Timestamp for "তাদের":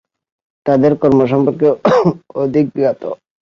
0.65-0.91